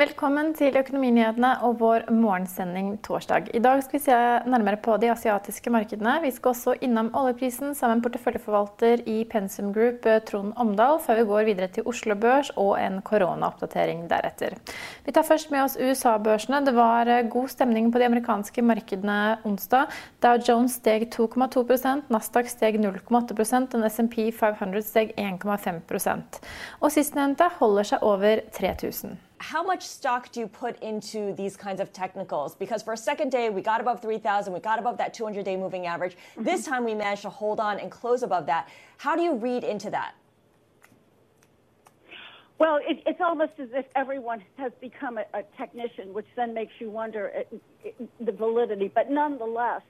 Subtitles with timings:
[0.00, 3.50] Velkommen til Økonominyhetene og vår morgensending torsdag.
[3.52, 4.14] I dag skal vi se
[4.48, 6.14] nærmere på de asiatiske markedene.
[6.22, 11.26] Vi skal også innom oljeprisen sammen med porteføljeforvalter i Pensum Group, Trond Omdal, før vi
[11.28, 14.56] går videre til Oslo Børs og en koronaoppdatering deretter.
[15.04, 16.64] Vi tar først med oss USA-børsene.
[16.64, 19.92] Det var god stemning på de amerikanske markedene onsdag.
[20.24, 26.44] Dow Jones steg 2,2% Nasdaq steg 0,8% og SMP 500 steg 1,5%
[26.80, 29.26] Og sistnevnte holder seg over 3000.
[29.40, 32.54] How much stock do you put into these kinds of technicals?
[32.54, 35.56] Because for a second day, we got above 3,000, we got above that 200 day
[35.56, 36.12] moving average.
[36.12, 36.44] Mm-hmm.
[36.44, 38.68] This time we managed to hold on and close above that.
[38.98, 40.12] How do you read into that?
[42.58, 46.74] Well, it, it's almost as if everyone has become a, a technician, which then makes
[46.78, 47.88] you wonder uh,
[48.20, 48.92] the validity.
[48.94, 49.80] But nonetheless,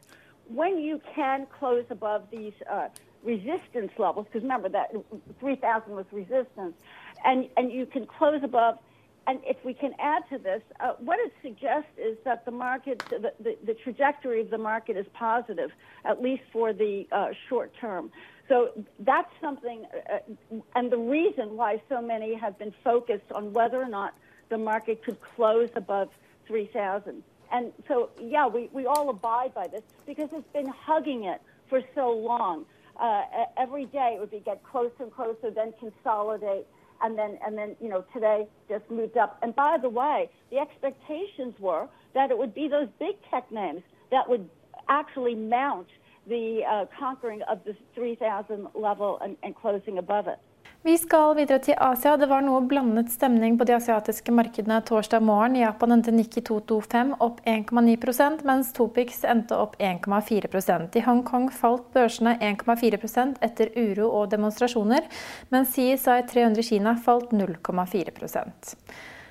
[0.47, 2.87] when you can close above these uh,
[3.25, 4.95] resistance levels, because remember that
[5.41, 6.77] 3,000 was resistance,
[7.25, 8.79] and, and you can close above
[9.27, 13.03] and if we can add to this, uh, what it suggests is that the market,
[13.11, 15.71] the, the, the, trajectory of the market is positive,
[16.05, 18.11] at least for the uh, short term.
[18.49, 23.81] So that's something, uh, and the reason why so many have been focused on whether
[23.81, 24.15] or not
[24.49, 26.09] the market could close above
[26.47, 27.23] 3,000.
[27.53, 31.83] And so, yeah, we, we all abide by this because it's been hugging it for
[31.95, 32.65] so long.
[33.01, 33.23] Uh,
[33.57, 36.67] every day it would be get closer and closer, then consolidate
[37.03, 39.39] and then and then you know today just moved up.
[39.43, 43.83] And by the way, the expectations were that it would be those big tech names
[44.11, 44.49] that would
[44.89, 45.87] actually mount
[46.27, 50.39] the uh, conquering of the 3,000 level and, and closing above it.
[50.83, 52.15] Vi skal videre til Asia.
[52.17, 55.59] Det var noe blandet stemning på de asiatiske markedene torsdag morgen.
[55.61, 62.33] Japan endte Nikki 225 opp 1,9% mens Topix endte opp 1,4% I Hongkong falt børsene
[62.41, 65.05] 1,4% etter uro og demonstrasjoner,
[65.53, 68.17] mens CSI 300 Kina falt 0,4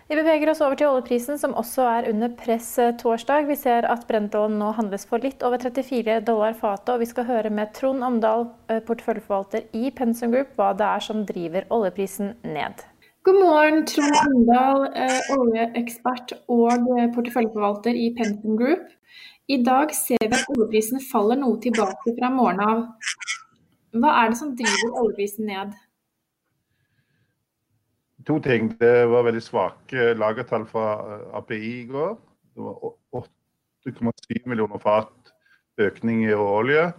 [0.10, 3.46] vi beveger oss over til oljeprisen, som også er under press eh, torsdag.
[3.46, 7.28] Vi ser at Brentoljen nå handles for litt over 34 dollar fatet, og vi skal
[7.28, 12.34] høre med Trond Omdal, eh, porteføljeforvalter i Pensum Group, hva det er som driver oljeprisen
[12.42, 12.82] ned.
[13.28, 18.90] God morgen, Trond Omdal, eh, oljeekspert og porteføljeforvalter i Pensum Group.
[19.46, 22.82] I dag ser vi at oljeprisen faller noe tilbake fra morgenen av.
[23.94, 25.78] Hva er det som driver oljeprisen ned?
[28.30, 28.70] To ting.
[28.80, 32.16] Det var veldig svake lagertall fra eh, API i går.
[32.54, 33.24] Det var
[33.88, 35.34] 8,7 millioner fat
[35.80, 36.90] økning i olje,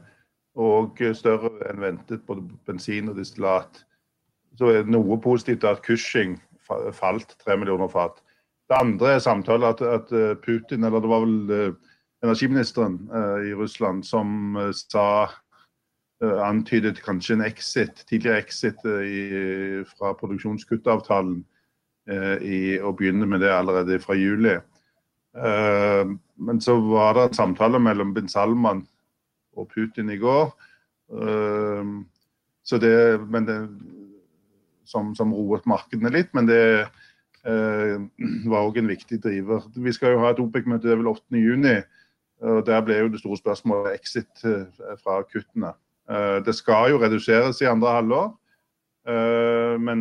[0.57, 3.85] og større enn ventet både bensin og distillat.
[4.59, 6.39] Så er det noe positivt at Cushing
[6.97, 8.19] falt 3 millioner fat.
[8.71, 11.95] Det andre er samtale at, at eh, Putin, eller det var vel eh,
[12.25, 12.99] energiministeren
[13.49, 15.50] i Russland, som sa Eh,
[16.21, 19.23] antydet kanskje en exit, tidligere exit eh, i,
[19.89, 21.41] fra produksjonskuttavtalen
[22.11, 24.59] eh, i, og begynne med det allerede fra juli.
[25.37, 28.85] Eh, men så var det en samtale mellom bin Salman
[29.57, 30.53] og Putin i går.
[31.17, 31.95] Eh,
[32.63, 32.95] så det,
[33.49, 33.59] det,
[34.85, 37.97] som, som roet markedene litt, men det eh,
[38.45, 39.65] var òg en viktig driver.
[39.73, 41.87] Vi skal jo ha et OPEC-møte, det er vel 8.6.
[42.41, 44.45] og Der ble jo det store spørsmålet exit
[45.01, 45.73] fra kuttene.
[46.11, 48.29] Eh, det skal jo reduseres i andre halvår.
[49.81, 50.01] Men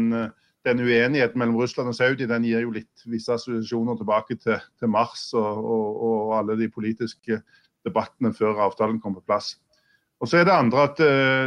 [0.67, 4.91] den uenigheten mellom Russland og Saudi den gir jo litt visse assosiasjoner tilbake til, til
[4.91, 7.39] Mars og, og, og, alle de politiske
[7.87, 9.53] debattene før avtalen kom på plass.
[10.19, 10.99] Og så er det andre at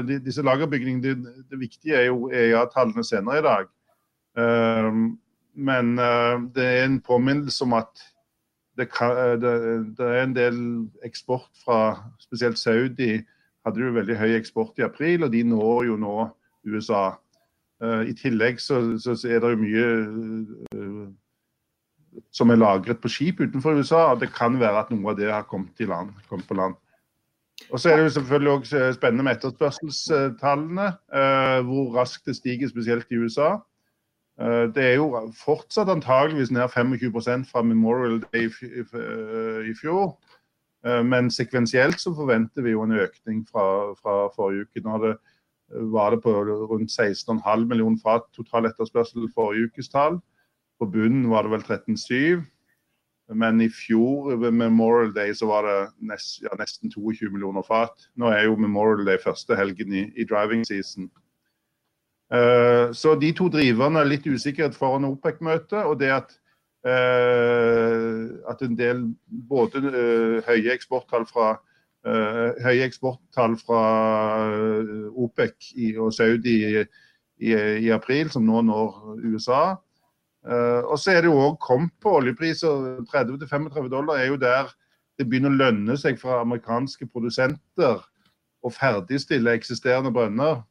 [0.09, 3.71] de, disse lagerbygningene, det, det, viktige er jo EIA-tallene senere i dag.
[5.69, 5.95] Men
[6.57, 8.07] det er en påminnelse om at
[8.81, 9.53] det, kan, det,
[9.99, 10.59] det, er en del
[11.05, 11.79] eksport fra
[12.21, 13.21] spesielt Saudi.
[13.67, 16.17] Hadde jo veldig høy eksport i april, og de når jo nå
[16.67, 17.13] USA.
[17.83, 19.87] Eh, I tillegg så, så, er det jo mye
[20.75, 21.09] uh,
[22.35, 24.13] som er lagret på skip utenfor USA.
[24.13, 26.79] og Det kan være at noe av det har kommet, land, kommet på land.
[27.71, 30.89] Og så er det jo selvfølgelig også spennende med etterspørselstallene.
[31.69, 33.55] Hvor raskt det stiger, spesielt i USA.
[34.75, 38.51] Det er jo fortsatt antageligvis ned 25% fra Memorial Day
[39.71, 40.19] i fjor.
[40.83, 44.83] Men sekvensielt så forventer vi jo en økning fra, fra forrige uke.
[44.83, 45.13] Nå det
[45.93, 46.33] var det på
[46.71, 50.19] rundt 16,5 millioner fat total etterspørsel forrige ukes tall.
[50.79, 52.43] På bunnen var det vel 13,7.
[53.35, 55.79] Men i fjor ved Memorial Day så var det
[56.11, 58.09] nest, ja, nesten 22 millioner fat.
[58.17, 61.11] Nå er jo Memorial Day første helgen i, i driving season.
[62.33, 65.85] Uh, så de to driverne er litt usikkerhet foran OPEC-møtet.
[65.85, 66.37] Og det at,
[66.83, 69.05] at en del
[69.49, 71.59] både uh, høye eksporttall fra
[72.03, 73.81] Uh, høye eksporttall fra
[75.23, 75.69] OPEC
[76.03, 76.81] og Saudi i,
[77.39, 79.61] i, i, april, som nå når USA.
[80.91, 83.05] Og så er det jo òg kommet på oljepriser.
[83.07, 84.75] 30-35 dollar er jo der
[85.15, 88.03] det begynner å lønne seg fra amerikanske produsenter
[88.63, 90.63] å ferdigstille eksisterende brønner.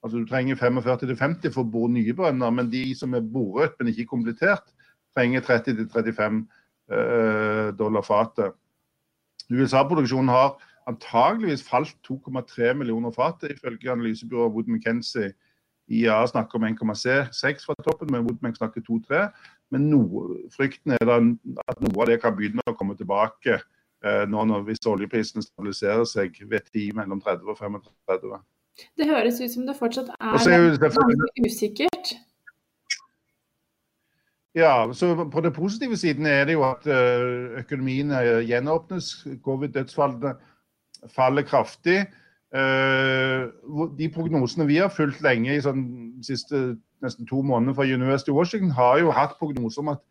[0.00, 3.92] Altså Du trenger 45-50 for å bore nye brønner, men de som er boret, men
[3.92, 4.70] ikke komplettert,
[5.16, 6.40] trenger 30-35
[7.78, 8.56] dollar fatet.
[9.50, 10.56] USA-produksjonen har
[10.90, 15.32] antageligvis falt 2,3 millioner fat, ifølge analysebyrået Wood McKenzie.
[15.90, 19.26] IA snakker om 1,6 fra toppen, men Woodbank snakker 2-3.
[19.70, 24.44] Men noe, frykten er at noe av det kan begynne å komme tilbake eh, nå
[24.46, 28.38] når, hvis oljeprisene stabiliserer seg ved 10 mellom 30 og 35.
[28.96, 31.89] Det høres ut som det fortsatt er ganske usikkert.
[34.54, 38.10] Ja, så På den positive siden er det jo at eh, økonomien
[38.46, 39.26] gjenåpnes.
[39.44, 40.34] Covid-dødsfallene
[41.14, 42.00] faller kraftig.
[42.54, 43.46] Eh,
[43.98, 45.84] de prognosene vi har fulgt lenge i sånn,
[46.26, 50.02] siste nesten to måneder fra University of Washington, har jo hatt prognoser om at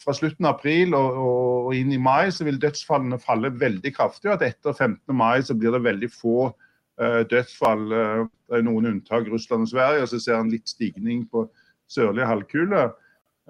[0.00, 4.30] fra slutten av april og, og, inn i mai så vil dødsfallene falle veldig kraftig.
[4.30, 5.16] og at Etter 15.
[5.16, 6.52] mai så blir det veldig få
[7.28, 7.88] dødsfall.
[7.90, 10.06] Det er noen unntak, Russland og Sverige.
[10.06, 11.48] og Så ser en litt stigning på
[11.90, 12.92] sørlige halvkule.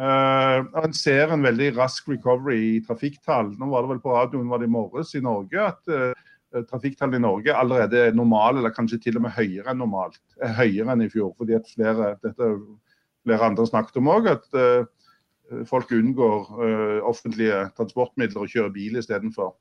[0.02, 3.52] Uh, en ser en veldig rask recovery i trafikktall.
[3.54, 7.20] Nå var det vel på radioen var det i morges i Norge at uh, trafikktallene
[7.20, 10.18] i Norge allerede er normale, eller kanskje til og med høyere enn normalt.
[10.42, 11.30] Er høyere enn i fjor.
[11.38, 12.50] fordi at flere, dette
[13.22, 18.98] flere andre snakket om òg, at uh, folk unngår uh, offentlige transportmidler og kjører bil
[18.98, 19.54] istedenfor.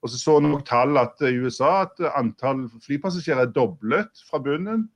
[0.00, 4.86] Og så så nok tall at i USA at antall flypassasjerer er doblet fra bunnen.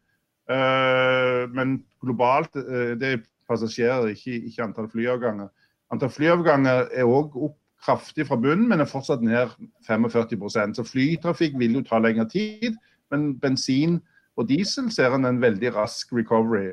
[0.45, 5.49] Uh, men globalt det er passasjerer, ikke, ikke antall flyavganger.
[5.93, 9.53] Antall flyavganger er òg opp kraftig fra bunnen, men er fortsatt ned
[9.87, 12.77] 45% Så flytrafikk vil jo ta lengre tid,
[13.13, 14.01] men bensin
[14.37, 16.73] og diesel ser en en veldig rask recovery.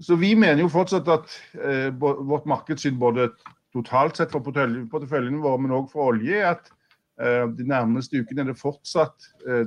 [0.00, 3.28] Så vi mener jo fortsatt at eh, vårt markedssyn både
[3.74, 6.70] totalt sett for porteføljen vår, men òg for olje, er at
[7.20, 9.66] eh, de nærmeste ukene er det fortsatt eh,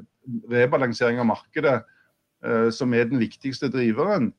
[0.50, 1.91] rebalansering av markedet eh,
[2.74, 4.32] som er den viktigste driveren.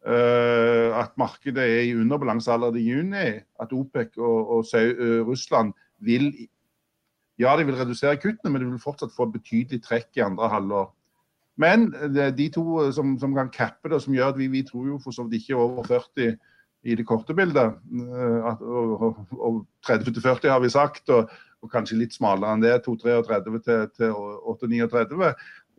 [0.00, 3.40] Uh, at markedet er i underbalanse allerede i juni.
[3.60, 6.48] At OPEC og, og uh, Russland vil
[7.38, 10.90] Ja, de vil redusere kuttene, men de vil fortsatt få betydelig trekk i andre halvår.
[11.56, 14.48] Men det er de to eh, som, som, kan cappe det, som gjør at vi,
[14.52, 16.36] vi tror jo for så vidt ikke over 40
[16.84, 17.80] i det korte bildet.
[18.44, 23.64] At, og, og 30-40 har vi sagt, og, og, kanskje litt smalere enn det, 2-33
[23.64, 25.32] til, til 8-39,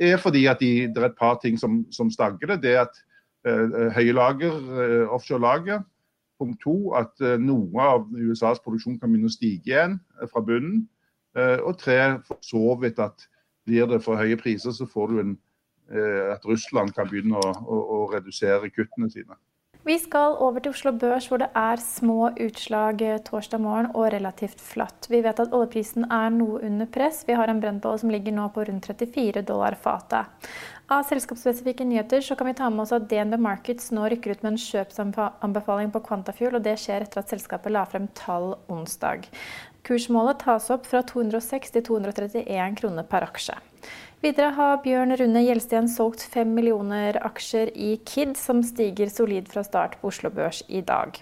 [0.10, 2.62] er fordi at de, det er et par ting som, som stagger det.
[2.64, 3.02] Det er at
[3.46, 5.82] Eh, høylager, eh, offshore-lager.
[6.40, 9.96] Punkt to, at eh, noe av USAs produksjon kan begynne å stige igjen
[10.30, 10.88] fra bunnen.
[11.64, 13.24] Og tre, for så vidt at
[13.64, 15.30] blir det for høye priser, så får du en,
[16.34, 19.38] at Russland kan begynne å, å, å redusere kuttene sine.
[19.82, 24.60] Vi skal over til Oslo Børs, hvor det er små utslag torsdag morgen og relativt
[24.62, 25.08] flatt.
[25.10, 27.24] Vi vet at oljeprisen er noe under press.
[27.26, 30.30] Vi har en brentbolle som ligger nå på rundt 34 dollar fatet.
[30.92, 34.46] Av selskapsspesifikke nyheter så kan vi ta med oss at DNB Markets nå rykker ut
[34.46, 39.26] med en kjøpsanbefaling på Quantafuel, og det skjer etter at selskapet la frem tall onsdag.
[39.88, 43.58] Kursmålet tas opp fra 206 til 231 kroner per aksje.
[44.22, 49.64] Videre har Bjørn Rune Gjelsten solgt 5 millioner aksjer i Kid, som stiger solid fra
[49.66, 51.18] start på Oslo Børs i dag.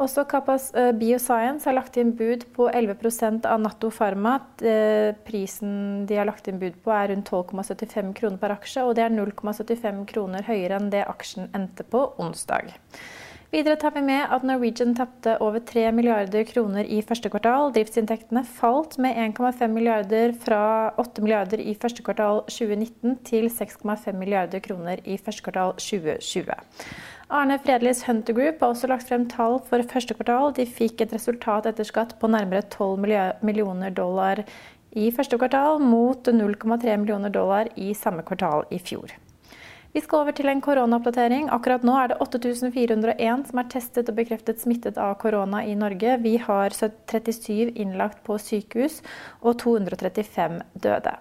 [0.00, 4.38] Også Kappas eh, Bioscience har lagt inn bud på 11% av Natto Pharma.
[4.64, 8.96] Eh, prisen de har lagt inn bud på er rundt 12,75 kroner per aksje, og
[8.96, 12.72] det er 0,75 kroner høyere enn det aksjen endte på onsdag.
[13.48, 17.70] Videre tar vi med at Norwegian tapte over 3 milliarder kroner i første kvartal.
[17.72, 20.58] Driftsinntektene falt med 1,5 milliarder fra
[21.00, 26.58] 8 milliarder i første kvartal 2019 til 6,5 milliarder kroner i første kvartal 2020.
[27.38, 30.52] Arne Fredlis Hunter Group har også lagt frem tall for første kvartal.
[30.52, 33.00] De fikk et resultat etter skatt på nærmere 12
[33.48, 34.44] millioner dollar
[34.92, 39.16] i første kvartal, mot 0,3 millioner dollar i samme kvartal i fjor.
[39.92, 41.46] Vi skal over til en koronaoppdatering.
[41.54, 46.18] Akkurat nå er det 8401 som er testet og bekreftet smittet av korona i Norge.
[46.20, 49.00] Vi har 37 innlagt på sykehus
[49.40, 51.16] og 235 døde.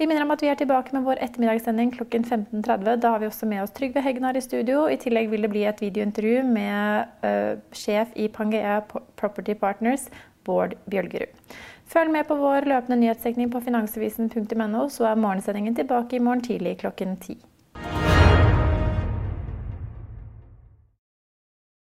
[0.00, 2.94] Vi minner om at vi er tilbake med vår ettermiddagssending klokken 15.30.
[3.02, 4.86] Da har vi også med oss Trygve Hegnar i studio.
[4.88, 8.78] I tillegg vil det bli et videointervju med uh, sjef i Pangea
[9.20, 10.06] Property Partners,
[10.46, 11.36] Bård Bjølgerud.
[11.90, 16.78] Følg med på vår løpende nyhetsdekning på finansavisen.no, så er morgensendingen tilbake i morgen tidlig
[16.80, 17.36] klokken ti.